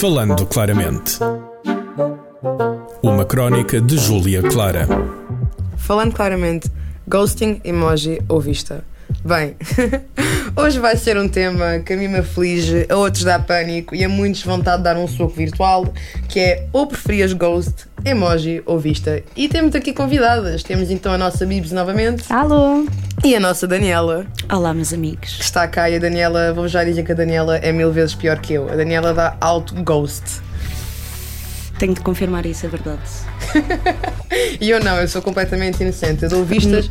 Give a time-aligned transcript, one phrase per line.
[0.00, 1.18] Falando claramente.
[3.02, 4.86] Uma crónica de Júlia Clara.
[5.76, 6.70] Falando claramente,
[7.08, 8.84] ghosting, emoji ou vista.
[9.24, 9.56] Bem,
[10.58, 14.04] hoje vai ser um tema que a mim me aflige, a outros dá pânico e
[14.04, 15.86] a muitos vontade de dar um soco virtual,
[16.28, 19.22] que é ou preferias ghost, emoji ou vista.
[19.36, 20.64] E temos aqui convidadas.
[20.64, 22.84] Temos então a nossa Bibs novamente Alô!
[23.24, 25.36] e a nossa Daniela, Olá, meus amigos.
[25.36, 28.14] que está cá e a Daniela, vou já dizer que a Daniela é mil vezes
[28.14, 28.68] pior que eu.
[28.68, 30.40] A Daniela dá alto ghost.
[31.78, 33.00] Tenho de confirmar isso, é verdade.
[34.60, 36.24] E eu não, eu sou completamente inocente.
[36.24, 36.90] Eu dou vistas.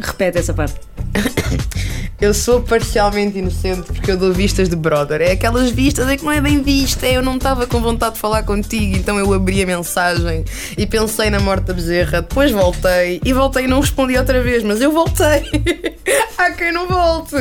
[0.00, 0.74] Repete essa parte.
[2.18, 5.20] Eu sou parcialmente inocente porque eu dou vistas de brother.
[5.20, 7.06] É aquelas vistas é que não é bem vista.
[7.06, 10.42] Eu não estava com vontade de falar contigo, então eu abri a mensagem
[10.78, 12.22] e pensei na morte da bezerra.
[12.22, 15.42] Depois voltei e voltei e não respondi outra vez, mas eu voltei.
[16.38, 17.36] Há quem não volte.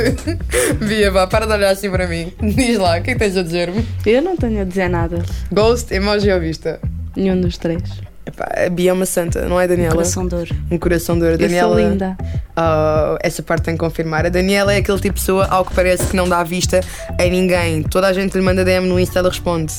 [0.85, 2.33] Bia, vá, para de olhar assim para mim.
[2.41, 3.85] Diz lá, o que é que tens a dizer-me?
[4.05, 5.23] Eu não tenho a dizer nada.
[5.51, 6.81] Ghost, emoji ou vista?
[7.15, 7.81] Nenhum dos três.
[8.25, 9.91] Epá, a Bia é uma santa, não é, Daniela?
[9.93, 10.55] Coração de ouro.
[10.71, 11.35] Um coração de ouro.
[11.35, 11.69] Eu Daniela.
[11.79, 12.17] sou linda.
[12.55, 14.25] Ah, essa parte tem que confirmar.
[14.25, 16.81] A Daniela é aquele tipo de pessoa, ao que parece, que não dá vista
[17.19, 17.83] a ninguém.
[17.83, 19.73] Toda a gente lhe manda DM no Insta, ela responde.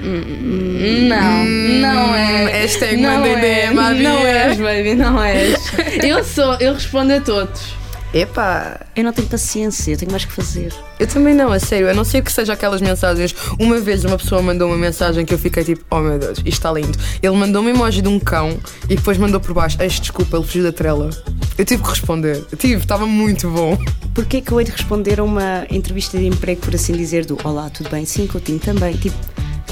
[0.00, 1.44] Não,
[1.80, 2.50] não é.
[2.62, 3.40] hashtag não mandem é.
[3.66, 4.28] DM à Não Bia.
[4.28, 5.54] és, baby, não és.
[6.02, 7.74] Eu sou, eu respondo a todos.
[8.14, 10.72] Epá, Eu não tenho paciência, eu tenho mais que fazer.
[11.00, 11.90] eu também não, a sério.
[11.90, 13.34] A não ser que seja aquelas mensagens.
[13.58, 16.48] Uma vez uma pessoa mandou uma mensagem que eu fiquei tipo, oh meu Deus, isto
[16.48, 16.96] está lindo.
[17.20, 18.56] Ele mandou uma emoji de um cão
[18.88, 21.10] e depois mandou por baixo, este desculpa, ele fugiu da trela.
[21.58, 22.44] Eu tive que responder.
[22.52, 23.76] Eu tive, estava muito bom.
[24.14, 27.36] Porquê que eu hei de responder a uma entrevista de emprego, por assim dizer, do
[27.42, 28.04] Olá, tudo bem?
[28.04, 28.96] Sim, Coutinho, também.
[28.96, 29.16] Tipo,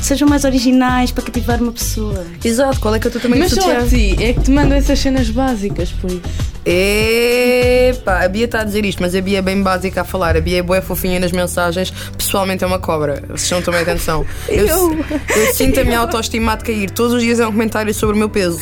[0.01, 2.27] sejam mais originais para cativar uma pessoa.
[2.45, 4.75] Exato, qual é que eu estou também Mas só a ti, é que te mando
[4.75, 6.21] essas cenas básicas, por isso.
[6.65, 10.37] Epá, a Bia está a dizer isto, mas a Bia é bem básica a falar.
[10.37, 13.23] A Bia é boa fofinha nas mensagens, pessoalmente é uma cobra.
[13.29, 14.25] Vocês não tomem atenção.
[14.49, 14.97] Eu,
[15.37, 16.91] eu sinto a minha autoestima a cair.
[16.91, 18.59] Todos os dias é um comentário sobre o meu peso.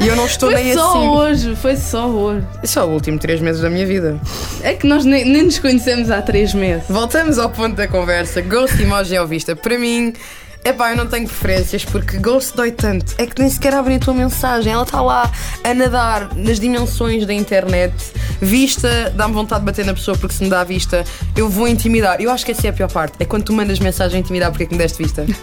[0.00, 1.08] E eu não estou Foi nem só assim.
[1.08, 2.44] hoje, foi só hoje.
[2.62, 4.18] Isso é o último três meses da minha vida.
[4.62, 6.84] É que nós nem, nem nos conhecemos há três meses.
[6.88, 8.40] Voltamos ao ponto da conversa.
[8.40, 9.54] Ghost emoji ao vista.
[9.54, 10.12] Para mim,
[10.64, 13.14] epá, eu não tenho preferências porque Ghost dói tanto.
[13.18, 14.72] É que nem sequer abrem a tua mensagem.
[14.72, 15.30] Ela está lá
[15.64, 17.94] a nadar nas dimensões da internet.
[18.40, 21.04] Vista, dá-me vontade de bater na pessoa porque se me dá vista,
[21.36, 22.20] eu vou intimidar.
[22.20, 23.14] Eu acho que essa é a pior parte.
[23.20, 25.26] É quando tu mandas mensagem a intimidar porque é que me deste vista.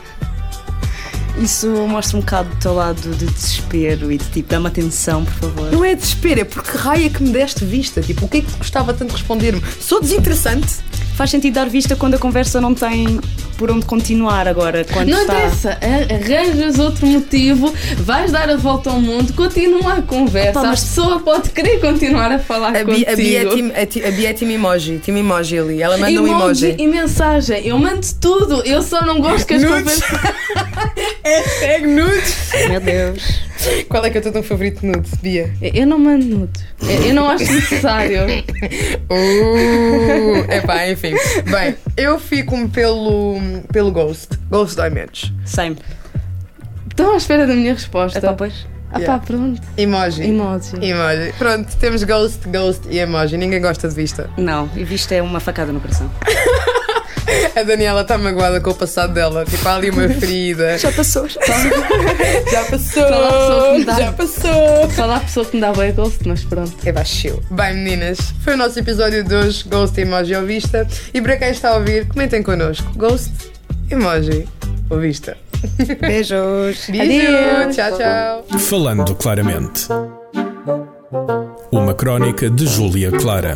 [1.39, 5.33] Isso mostra um bocado do teu lado de desespero e de tipo, dá-me atenção, por
[5.33, 5.71] favor.
[5.71, 8.01] Não é desespero, é porque raia é que me deste vista.
[8.01, 9.61] Tipo, o que é que te gostava tanto de responder-me?
[9.79, 10.77] Sou desinteressante.
[11.17, 13.19] Faz sentido dar vista quando a conversa não tem
[13.57, 14.85] por onde continuar agora.
[14.93, 15.33] Quando Não está...
[15.33, 20.49] interessa, arranjas outro motivo, vais dar a volta ao mundo, continua a conversa.
[20.51, 22.95] Epá, mas- A pessoa pode querer continuar a falar A contigo.
[22.97, 24.99] Bia, a, Bia é team, a, ti- a Bia é emoji.
[24.99, 25.81] Team emoji ali.
[25.81, 26.75] Ela manda um emoji.
[26.77, 29.99] e mensagem, eu mando tudo, eu só não gosto que as Nudes.
[29.99, 30.35] conversas.
[31.25, 32.35] Hashtag nudes.
[32.69, 33.46] Meu Deus.
[33.89, 35.53] Qual é que é o teu favorito nude, Bia?
[35.61, 38.21] Eu não mando nudes, eu eu não acho necessário.
[39.09, 41.13] Uh, epá, enfim.
[41.49, 43.37] Bem, eu fico pelo,
[43.71, 44.37] pelo Ghost.
[44.49, 45.31] Ghost dói menos.
[45.45, 45.77] Same.
[46.89, 48.19] Estão à espera da minha resposta.
[48.19, 48.67] Epá, pois.
[48.91, 49.19] Ah Yeah.
[49.19, 49.61] pá, pronto.
[49.77, 50.23] Emoji.
[50.23, 50.75] Emoji.
[50.81, 51.33] Emoji.
[51.37, 53.37] Pronto, temos Ghost, Ghost e Emoji.
[53.37, 54.29] Ninguém gosta de vista.
[54.37, 56.09] Não, e vista é uma facada no coração.
[57.55, 59.43] A Daniela está magoada com o passado dela.
[59.45, 60.77] Tipo, há ali uma ferida.
[60.77, 61.39] Já passou, já
[62.51, 63.03] Já passou.
[63.03, 63.95] Fala a pessoa que me dá.
[63.95, 64.91] Já passou.
[64.95, 66.73] Só dá a pessoa que me dá bem ghost, mas pronto.
[66.85, 67.41] É baixo.
[67.51, 70.87] Bem, meninas, foi o nosso episódio de hoje, Ghost Emoji ou Vista.
[71.13, 72.87] E para quem está a ouvir, comentem connosco.
[72.95, 73.31] Ghost,
[73.89, 74.47] Emoji
[74.89, 75.37] ou Vista.
[75.99, 76.87] Beijos.
[76.89, 77.75] Beijo, Adeus.
[77.75, 78.59] tchau, tchau.
[78.59, 79.87] Falando claramente.
[81.71, 83.55] Uma crónica de Júlia Clara.